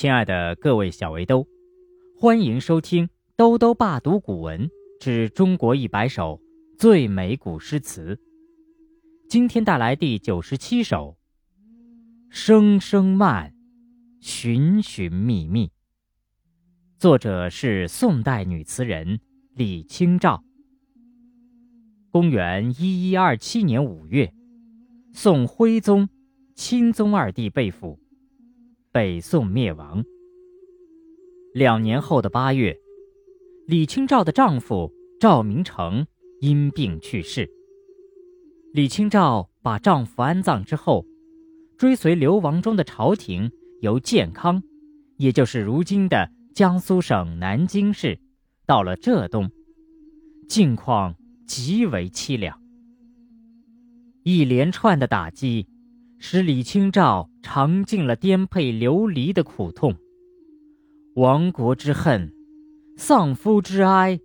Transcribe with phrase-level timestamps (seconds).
[0.00, 1.46] 亲爱的各位小围兜，
[2.16, 3.06] 欢迎收听
[3.36, 6.40] 《兜兜爸读古文之中国一百首
[6.78, 8.14] 最美古诗词》。
[9.28, 11.18] 今天带来第九十七首
[12.34, 13.52] 《声声慢，
[14.22, 15.66] 寻寻觅觅》，
[16.98, 19.20] 作者是宋代女词人
[19.54, 20.42] 李清照。
[22.10, 24.32] 公元一一二七年五月，
[25.12, 26.08] 宋徽宗、
[26.54, 28.00] 钦宗二帝被俘。
[28.92, 30.02] 北宋灭亡。
[31.54, 32.76] 两年后的八月，
[33.68, 36.04] 李清照的丈夫赵明诚
[36.40, 37.48] 因病去世。
[38.72, 41.06] 李清照把丈夫安葬之后，
[41.78, 43.48] 追随流亡中的朝廷，
[43.80, 44.60] 由建康，
[45.18, 48.18] 也就是如今的江苏省南京市，
[48.66, 49.48] 到了浙东，
[50.48, 51.14] 境况
[51.46, 52.60] 极为凄凉。
[54.24, 55.68] 一连串的打击。
[56.22, 59.96] 使李清照尝尽了颠沛流离的苦痛，
[61.14, 62.30] 亡国之恨，
[62.98, 64.20] 丧夫之哀，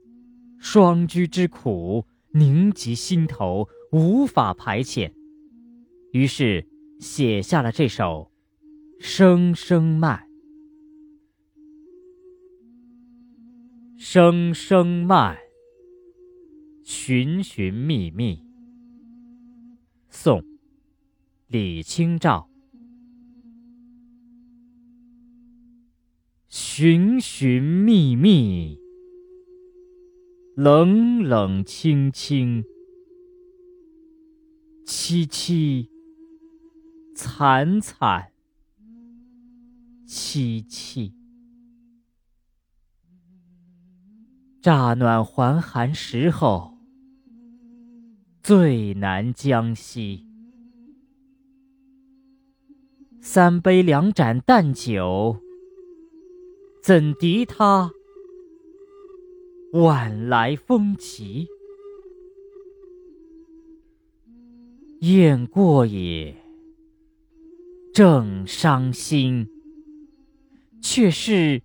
[0.59, 5.09] 双居之苦凝集心头，无法排遣，
[6.11, 6.67] 于是
[6.99, 8.29] 写下了这首
[9.03, 10.27] 《声声慢》。
[13.97, 15.37] 声声慢，
[16.83, 18.45] 寻寻觅觅。
[20.09, 20.54] 宋。
[21.55, 22.49] 李清照，
[26.49, 28.77] 寻寻觅觅，
[30.57, 32.65] 冷冷清清，
[34.85, 35.87] 凄凄
[37.15, 38.33] 惨惨
[40.05, 41.13] 戚戚。
[44.61, 46.77] 乍暖还寒时候，
[48.43, 50.34] 最难将息。
[53.27, 55.39] 三杯两盏淡酒，
[56.79, 57.91] 怎敌他
[59.73, 61.47] 晚来风急？
[64.99, 66.35] 雁过也，
[67.91, 69.49] 正伤心，
[70.79, 71.63] 却是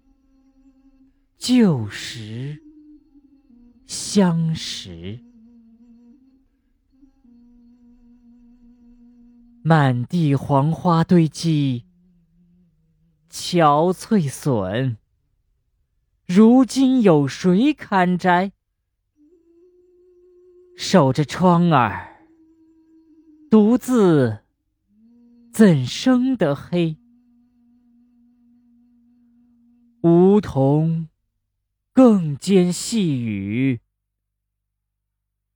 [1.37, 2.59] 旧时
[3.87, 5.20] 相识。
[9.62, 11.84] 满地黄花堆积，
[13.31, 14.97] 憔悴损。
[16.26, 18.53] 如今有谁堪摘？
[20.78, 22.25] 守着窗儿，
[23.50, 24.38] 独自
[25.53, 26.97] 怎生得黑？
[30.00, 31.09] 梧桐
[31.93, 33.81] 更兼细雨，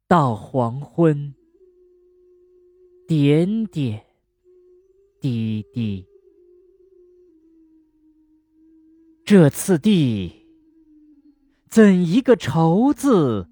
[0.06, 1.34] 到黄昏。
[3.06, 4.02] 点点
[5.20, 6.06] 滴滴，
[9.26, 10.32] 这次第，
[11.68, 13.46] 怎一个愁字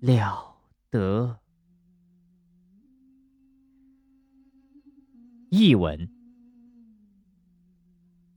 [0.00, 0.56] 了
[0.88, 1.40] 得！
[5.50, 6.08] 译文：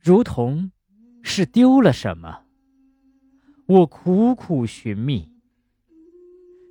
[0.01, 0.73] 如同
[1.21, 2.43] 是丢了什么，
[3.65, 5.31] 我苦苦寻觅，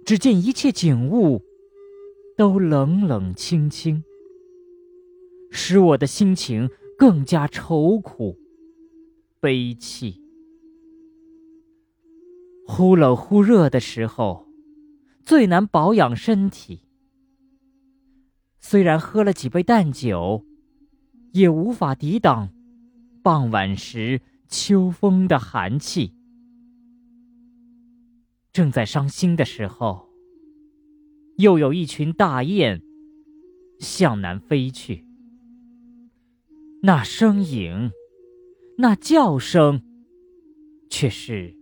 [0.04, 1.42] 只见一切景物。
[2.36, 4.04] 都冷冷清清，
[5.50, 8.36] 使我的心情更加愁苦、
[9.40, 10.20] 悲戚。
[12.66, 14.46] 忽冷忽热的时候，
[15.24, 16.80] 最难保养身体。
[18.60, 20.44] 虽然喝了几杯淡酒，
[21.32, 22.50] 也无法抵挡
[23.22, 26.12] 傍晚时秋风的寒气。
[28.52, 30.05] 正在伤心的时候。
[31.38, 32.82] 又有一群大雁
[33.78, 35.04] 向南飞去，
[36.82, 37.90] 那声影，
[38.78, 39.82] 那叫声，
[40.88, 41.54] 却是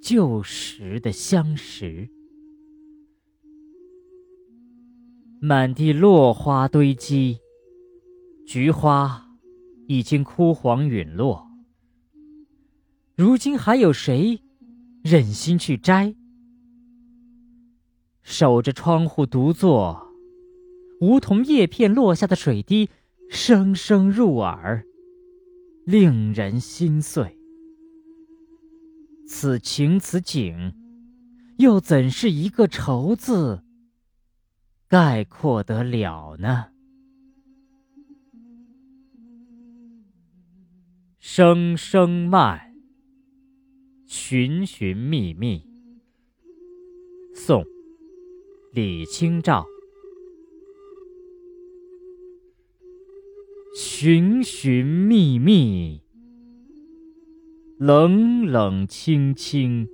[0.00, 2.08] 旧时的相识。
[5.38, 7.38] 满地落花堆积，
[8.46, 9.36] 菊花
[9.86, 11.46] 已经枯黄陨落。
[13.14, 14.40] 如今还有谁
[15.02, 16.14] 忍心去摘？
[18.24, 20.08] 守着窗户独坐，
[21.00, 22.88] 梧桐叶片落下的水滴，
[23.28, 24.86] 声声入耳，
[25.84, 27.38] 令人心碎。
[29.28, 30.74] 此情此景，
[31.58, 33.62] 又怎是一个愁字
[34.88, 36.68] 概括得了呢？
[41.18, 42.74] 声声慢，
[44.06, 45.68] 寻寻觅觅。
[47.34, 47.73] 宋。
[48.74, 49.64] 李清照。
[53.76, 56.02] 寻寻觅觅，
[57.78, 59.86] 冷冷清清，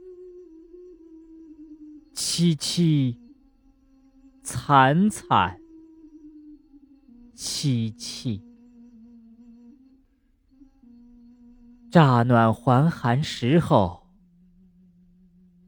[2.15, 3.19] 凄凄
[4.43, 5.61] 惨惨
[7.35, 8.43] 戚戚。
[11.91, 14.07] 乍暖还寒时候，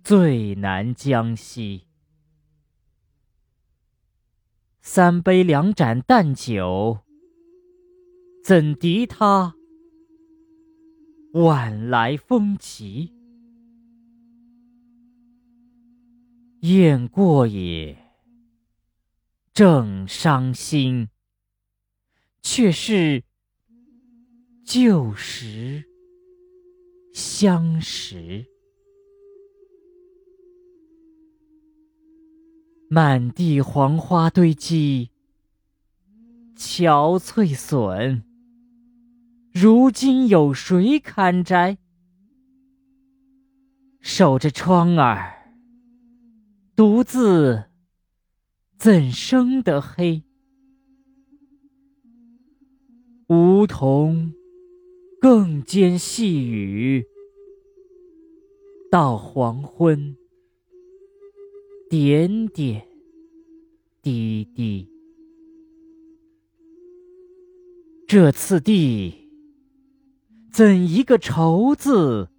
[0.02, 1.91] 最难将息。
[4.84, 6.98] 三杯两盏淡酒，
[8.42, 9.54] 怎敌他
[11.34, 13.12] 晚来风急？
[16.62, 17.96] 雁过也，
[19.54, 21.08] 正伤心，
[22.42, 23.22] 却是
[24.64, 25.84] 旧时
[27.14, 28.51] 相识。
[32.94, 35.08] 满地黄花堆积，
[36.54, 38.22] 憔悴损。
[39.50, 41.78] 如今有谁堪摘？
[44.02, 45.54] 守着窗儿，
[46.76, 47.64] 独自
[48.76, 50.24] 怎生得黑？
[53.28, 54.34] 梧桐
[55.18, 57.06] 更兼细雨，
[58.90, 60.14] 到黄昏。
[61.92, 62.88] 点点
[64.00, 64.88] 滴滴，
[68.08, 69.28] 这次第，
[70.50, 72.30] 怎一个愁字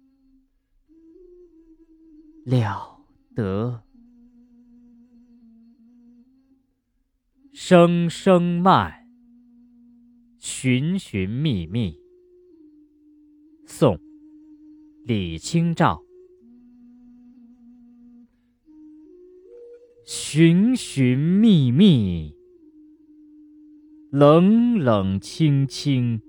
[2.44, 2.98] 了
[3.36, 3.84] 得！
[7.52, 9.08] 声声慢，
[10.36, 11.96] 寻寻觅觅。
[13.64, 13.94] 宋·
[15.04, 16.02] 李清照。
[20.06, 22.36] 寻寻觅觅，
[24.10, 26.20] 冷冷清清，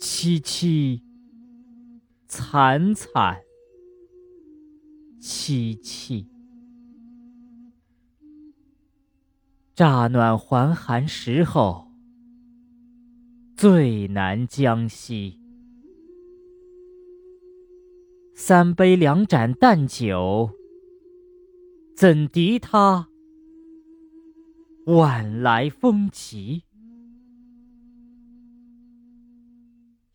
[0.00, 1.00] 凄凄
[2.26, 3.42] 惨惨
[5.20, 6.26] 戚戚。
[9.72, 11.86] 乍暖还寒时候，
[13.56, 15.38] 最难将息。
[18.34, 20.50] 三杯两盏淡酒。
[21.94, 23.08] 怎敌他
[24.86, 26.64] 晚来风急？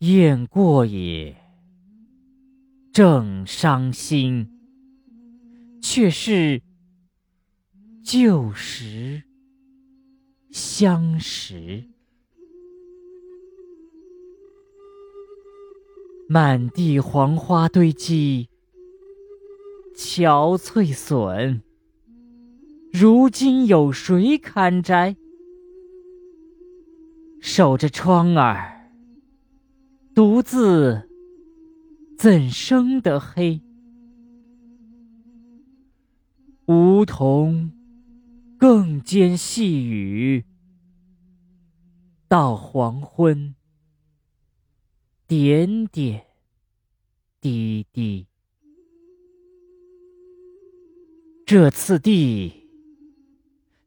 [0.00, 1.34] 雁过也，
[2.92, 4.48] 正伤心，
[5.80, 6.62] 却是
[8.04, 9.22] 旧时
[10.50, 11.84] 相识。
[16.28, 18.50] 满地黄花堆积，
[19.96, 21.62] 憔悴损。
[22.92, 25.16] 如今有谁堪摘？
[27.40, 28.90] 守着窗儿，
[30.14, 31.08] 独自
[32.18, 33.60] 怎生得黑？
[36.66, 37.70] 梧桐
[38.58, 40.44] 更兼细雨，
[42.26, 43.54] 到黄昏，
[45.26, 46.24] 点点
[47.40, 48.26] 滴滴。
[51.46, 52.67] 这次第。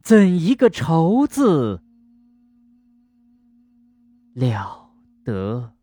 [0.02, 1.82] 怎一个愁字
[4.34, 4.90] 了
[5.24, 5.74] 得！